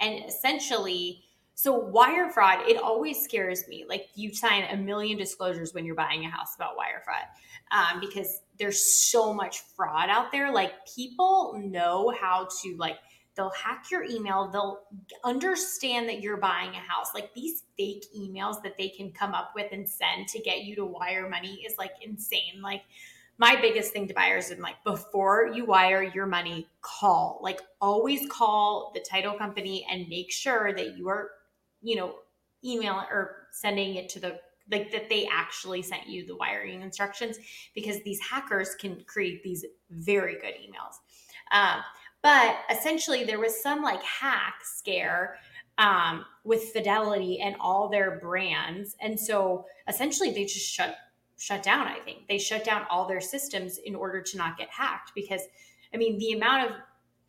[0.00, 1.22] and essentially,
[1.54, 2.66] so wire fraud.
[2.66, 3.84] It always scares me.
[3.86, 7.26] Like you sign a million disclosures when you're buying a house about wire fraud,
[7.72, 10.50] um, because there's so much fraud out there.
[10.50, 12.96] Like people know how to like.
[13.38, 14.48] They'll hack your email.
[14.48, 14.80] They'll
[15.22, 17.14] understand that you're buying a house.
[17.14, 20.74] Like these fake emails that they can come up with and send to get you
[20.74, 22.60] to wire money is like insane.
[22.60, 22.82] Like
[23.38, 27.38] my biggest thing to buyers is like before you wire your money, call.
[27.40, 31.30] Like always call the title company and make sure that you are,
[31.80, 32.16] you know,
[32.64, 37.38] email or sending it to the like that they actually sent you the wiring instructions
[37.74, 40.96] because these hackers can create these very good emails.
[41.52, 41.82] Um,
[42.28, 45.38] but essentially, there was some like hack scare
[45.78, 50.94] um, with Fidelity and all their brands, and so essentially they just shut
[51.38, 51.86] shut down.
[51.86, 55.12] I think they shut down all their systems in order to not get hacked.
[55.14, 55.40] Because
[55.94, 56.76] I mean, the amount of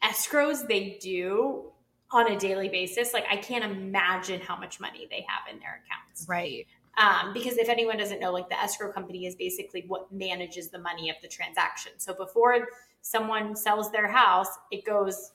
[0.03, 1.71] escrows they do
[2.11, 5.81] on a daily basis, like I can't imagine how much money they have in their
[5.85, 6.25] accounts.
[6.27, 6.67] Right.
[6.99, 10.79] Um, because if anyone doesn't know, like the escrow company is basically what manages the
[10.79, 11.93] money of the transaction.
[11.97, 12.67] So before
[13.01, 15.31] someone sells their house, it goes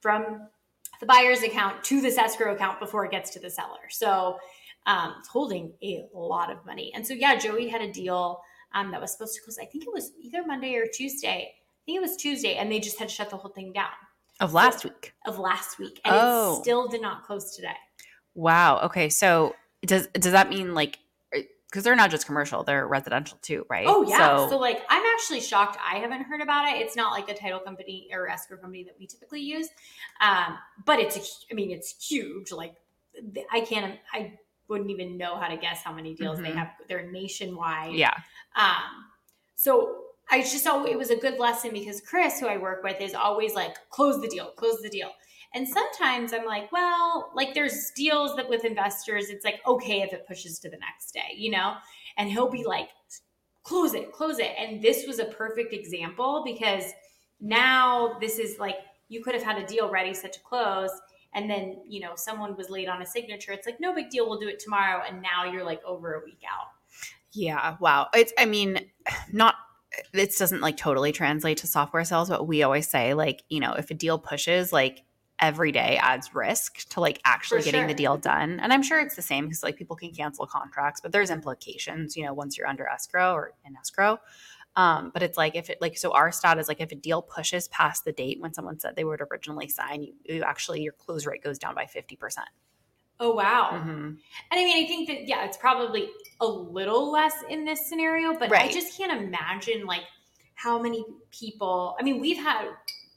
[0.00, 0.48] from
[1.00, 3.88] the buyer's account to this escrow account before it gets to the seller.
[3.90, 4.38] So
[4.86, 6.90] um, it's holding a lot of money.
[6.94, 8.40] And so, yeah, Joey had a deal
[8.74, 11.52] um, that was supposed to close, I think it was either Monday or Tuesday.
[11.54, 13.90] I think it was Tuesday, and they just had to shut the whole thing down
[14.40, 15.14] Of last week.
[15.26, 16.00] of last week.
[16.04, 16.56] And Oh.
[16.58, 17.76] it still did not close today.
[18.34, 18.80] Wow.
[18.80, 19.08] Okay.
[19.08, 19.54] So
[19.86, 20.98] does does that mean like
[21.70, 23.84] because they're not just commercial, they're residential too, right?
[23.86, 24.16] Oh yeah.
[24.38, 26.80] So, So, like I'm actually shocked I haven't heard about it.
[26.80, 29.68] It's not like a title company or escrow company that we typically use.
[30.20, 31.20] Um, but it's a,
[31.52, 32.52] I mean it's huge.
[32.52, 32.74] Like
[33.52, 34.38] I can't I
[34.68, 36.56] wouldn't even know how to guess how many deals they Mhm.
[36.56, 36.70] have.
[36.88, 37.94] They're nationwide.
[37.94, 38.14] yeah.
[38.56, 39.06] Um,
[39.54, 43.00] so I just saw it was a good lesson because Chris, who I work with,
[43.00, 45.10] is always like, close the deal, close the deal.
[45.54, 50.12] And sometimes I'm like, well, like there's deals that with investors, it's like, okay, if
[50.12, 51.74] it pushes to the next day, you know?
[52.16, 52.88] And he'll be like,
[53.62, 54.52] close it, close it.
[54.58, 56.84] And this was a perfect example because
[57.40, 58.76] now this is like,
[59.08, 60.90] you could have had a deal ready set to close.
[61.34, 63.52] And then, you know, someone was late on a signature.
[63.52, 64.28] It's like, no big deal.
[64.28, 65.02] We'll do it tomorrow.
[65.08, 66.68] And now you're like over a week out.
[67.32, 67.76] Yeah.
[67.80, 68.08] Wow.
[68.14, 68.80] It's I mean,
[69.32, 69.54] not
[70.12, 73.72] this doesn't like totally translate to software sales, but we always say like, you know,
[73.74, 75.04] if a deal pushes, like
[75.40, 77.88] every day adds risk to like actually For getting sure.
[77.88, 78.60] the deal done.
[78.60, 82.16] And I'm sure it's the same because like people can cancel contracts, but there's implications,
[82.16, 84.18] you know, once you're under escrow or in escrow.
[84.76, 87.22] Um, but it's like if it like so our stat is like if a deal
[87.22, 90.92] pushes past the date when someone said they would originally sign, you, you actually your
[90.92, 92.48] close rate goes down by fifty percent.
[93.20, 93.70] Oh, wow.
[93.72, 93.90] Mm-hmm.
[93.90, 94.18] And
[94.52, 96.08] I mean, I think that yeah, it's probably
[96.40, 100.04] a little less in this scenario, but I just can't imagine like
[100.54, 101.96] how many people.
[101.98, 102.68] I mean, we've had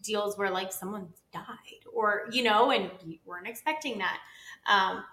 [0.04, 4.20] deals where like someone died, or you know, and we weren't expecting that.
[4.70, 5.04] Um,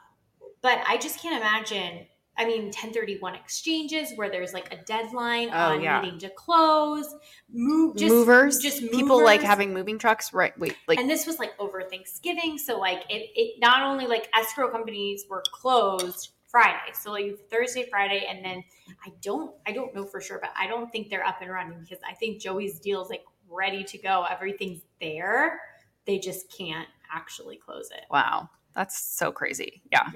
[0.63, 2.07] but I just can't imagine.
[2.41, 6.01] I mean, 1031 exchanges where there's like a deadline Oh, on yeah.
[6.01, 7.13] needing to close,
[7.53, 10.57] move, just, movers, just people like having moving trucks, right?
[10.57, 14.29] Wait, like and this was like over Thanksgiving, so like it, it not only like
[14.33, 18.63] escrow companies were closed Friday, so like Thursday, Friday, and then
[19.05, 21.81] I don't I don't know for sure, but I don't think they're up and running
[21.81, 25.61] because I think Joey's deal is like ready to go, everything's there,
[26.09, 28.05] they just can't actually close it.
[28.11, 29.81] wow, that's so crazy.
[29.93, 30.09] Yeah.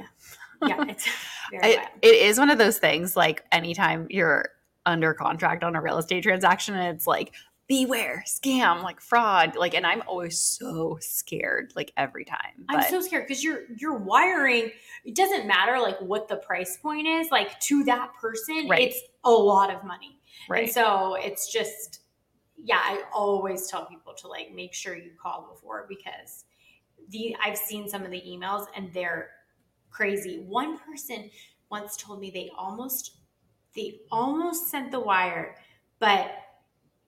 [0.65, 1.07] Yeah, it's
[1.51, 4.49] very it, it is one of those things like anytime you're
[4.87, 7.35] under contract on a real estate transaction it's like
[7.69, 13.01] beware scam like fraud like and i'm always so scared like every time I'm so
[13.01, 14.71] scared because you're you're wiring.
[15.05, 17.31] It doesn't matter like what the price point is.
[17.31, 18.83] Like to that person, Right.
[18.89, 20.19] it's a lot of money.
[20.49, 22.02] right And so it's just,
[22.63, 26.45] yeah, I always tell people to like make sure you call before because
[27.09, 29.31] the I've seen some of the emails and they're
[29.91, 30.41] crazy.
[30.41, 31.31] One person
[31.71, 33.17] once told me they almost
[33.75, 35.57] they almost sent the wire,
[35.99, 36.33] but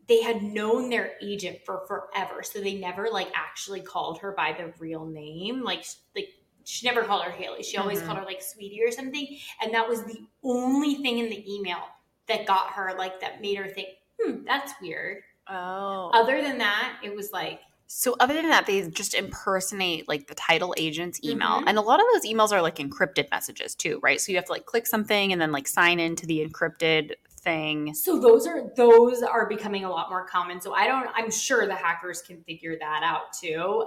[0.06, 4.52] they had known their agent for forever, so they never like actually called her by
[4.52, 5.62] the real name.
[5.62, 5.84] Like
[6.14, 6.28] like
[6.64, 7.62] she never called her Haley.
[7.62, 8.06] She always Mhm.
[8.06, 9.38] called her like Sweetie or something.
[9.62, 11.78] And that was the only thing in the email
[12.26, 13.88] that got her like that made her think,
[14.20, 15.22] hmm, that's weird.
[15.48, 16.10] Oh.
[16.14, 20.34] Other than that, it was like So other than that, they just impersonate like the
[20.34, 21.60] title agent's email.
[21.60, 21.64] Mhm.
[21.66, 24.20] And a lot of those emails are like encrypted messages too, right?
[24.20, 27.92] So you have to like click something and then like sign into the encrypted thing.
[27.92, 30.62] so those are those are becoming a lot more common.
[30.62, 33.86] So I don't I'm sure the hackers can figure that out too.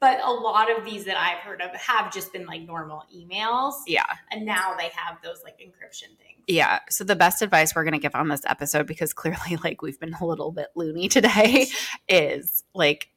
[0.00, 3.74] But a lot of these that I've heard of have just been like normal emails.
[3.86, 4.04] Yeah.
[4.30, 6.42] And now they have those like encryption things.
[6.46, 6.80] Yeah.
[6.90, 9.98] So the best advice we're going to give on this episode, because clearly like we've
[9.98, 11.68] been a little bit loony today,
[12.08, 13.08] is like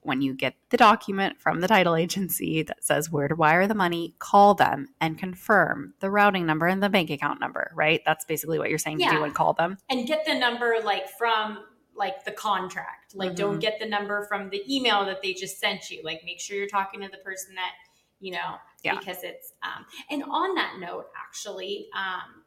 [0.00, 3.74] when you get the document from the title agency that says where to wire the
[3.74, 8.02] money, call them and confirm the routing number and the bank account number, right?
[8.04, 9.16] That's basically what you're saying to Yeah.
[9.18, 9.78] do and call them.
[9.88, 11.58] and get the number like from
[11.96, 13.60] like the contract like don't Mhm.
[13.60, 16.66] get the number from the email that they just sent you like make sure you're
[16.68, 17.72] talking to the person that
[18.20, 18.98] you know Yeah.
[18.98, 22.44] because it's um and on that note actually um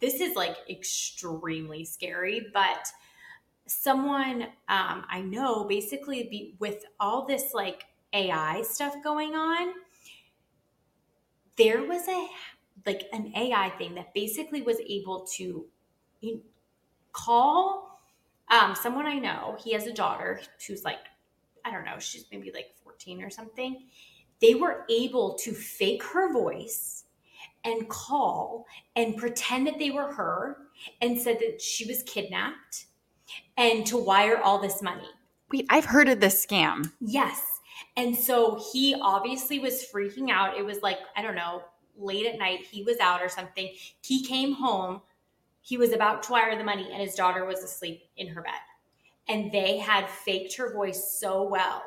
[0.00, 2.88] this is like extremely scary but
[3.66, 9.74] someone um i know basically be with all this like ai stuff going on
[11.56, 12.28] there was a
[12.86, 15.66] like an ai thing that basically was able to
[17.12, 17.89] call
[18.50, 19.56] um, someone I know.
[19.62, 20.98] He has a daughter who's like,
[21.64, 23.84] I don't know, she's maybe like 14 or something.
[24.40, 27.04] They were able to fake her voice
[27.64, 30.56] and call and pretend that they were her
[31.00, 32.86] and said that she was kidnapped
[33.56, 35.08] and to wire all this money.
[35.52, 36.90] Wait, I've heard of this scam.
[37.00, 37.42] Yes.
[37.96, 40.56] And so he obviously was freaking out.
[40.56, 41.62] It was like, I don't know,
[41.98, 42.60] late at night.
[42.70, 43.70] He was out or something.
[44.02, 45.02] He came home.
[45.62, 48.52] He was about to wire the money, and his daughter was asleep in her bed.
[49.28, 51.82] And they had faked her voice so well.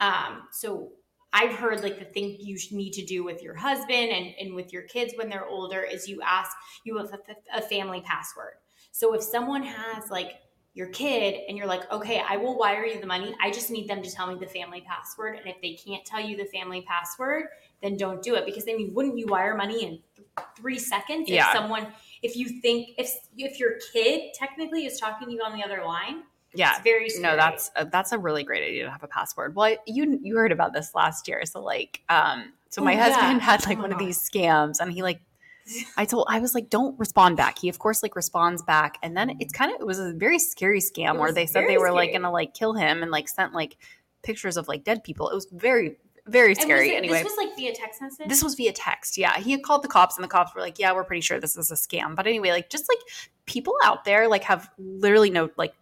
[0.00, 0.92] Um, so
[1.32, 4.72] I've heard like the thing you need to do with your husband and, and with
[4.72, 6.52] your kids when they're older is you ask,
[6.84, 8.54] you have a, a family password.
[8.92, 10.40] So if someone has like
[10.74, 13.34] your kid and you're like, okay, I will wire you the money.
[13.40, 15.36] I just need them to tell me the family password.
[15.36, 17.46] And if they can't tell you the family password,
[17.82, 18.46] then don't do it.
[18.46, 21.48] Because I mean, wouldn't you wire money in th- three seconds Yeah.
[21.48, 21.88] if someone,
[22.22, 25.84] if you think, if if your kid technically is talking to you on the other
[25.84, 26.22] line,
[26.54, 26.72] Yeah.
[26.72, 27.22] it's very scary.
[27.22, 29.54] No, that's a, that's a really great idea to have a password.
[29.54, 33.10] Well, you you heard about this last year, so like, um, so Oh, my yeah.
[33.10, 35.20] husband had like Oh one of these scams, and he like,
[35.96, 37.58] I told I was like, don't respond back.
[37.58, 40.38] He of course like responds back, and then it's kind of it was a very
[40.38, 43.52] scary scam where they said they were like gonna like kill him and like sent
[43.54, 43.76] like
[44.22, 45.28] pictures of like dead people.
[45.30, 45.96] It was very
[46.28, 46.90] very scary.
[46.90, 48.28] it- anyway, This was like via text message.
[48.28, 49.16] this was via text.
[49.18, 49.36] Yeah.
[49.38, 51.56] He had called the cops and the cops were like, yeah, we're pretty sure this
[51.56, 52.14] is a scam.
[52.14, 52.98] But anyway, like just like
[53.46, 55.74] people out there like have literally no like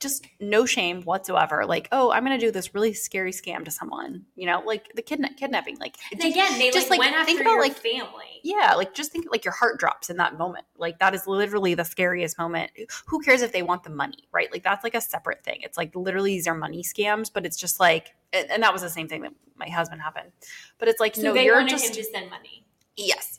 [0.00, 1.66] just no shame whatsoever.
[1.66, 4.90] Like, oh, I'm going to do this really scary scam to someone, you know, like
[4.94, 5.76] the kidna- kidnapping.
[5.78, 8.40] Like, and again, they just, like, like, went after think about, your like- family.
[8.42, 10.64] yeah, like just think like your heart drops in that moment.
[10.78, 12.70] Like that is literally the scariest moment.
[13.06, 14.50] Who cares if they want the money, right?
[14.50, 15.60] Like that's like a separate thing.
[15.62, 18.80] It's like literally these are money scams, but it's just like, and, and that was
[18.82, 20.32] the same thing that my husband happened.
[20.78, 22.64] But it's like, So no, you're just him to send money.
[22.96, 23.38] Yes.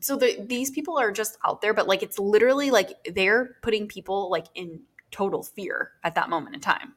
[0.00, 3.86] So the, these people are just out there, but like it's literally like they're putting
[3.88, 4.80] people like in
[5.10, 6.94] total fear at that moment in time.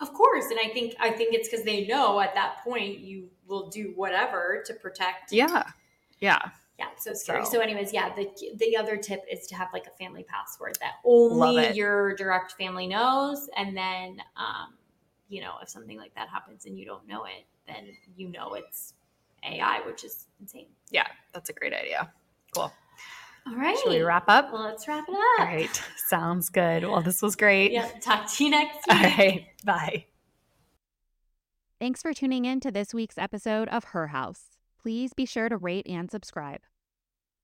[0.00, 3.30] Of course, and I think I think it's because they know at that point you
[3.46, 5.32] will do whatever to protect.
[5.32, 5.64] Yeah.
[6.20, 6.38] Yeah.
[6.78, 7.44] Yeah, so scary.
[7.46, 10.76] So- So, anyways, yeah, the the other tip is to have like a family password
[10.80, 14.74] that only your direct family knows, and then, um,
[15.28, 18.52] you know, if something like that happens and you don't know it, then you know
[18.54, 18.92] it's
[19.42, 20.66] AI, which is insane.
[20.90, 21.06] Yeah.
[21.32, 22.12] That's a great idea.
[22.54, 22.70] Cool.
[23.48, 24.52] All right, Should we wrap up?
[24.52, 25.20] Well, let's wrap it up.
[25.46, 25.82] right.
[26.08, 26.82] Sounds good.
[26.84, 27.70] Well, this was great.
[27.72, 29.18] Yeah, talk to you next All week.
[29.18, 29.46] right.
[29.64, 30.04] Bye.
[31.78, 34.44] Thanks for tuning in to this week's episode of Her House.
[34.80, 36.60] Please be sure to rate and subscribe.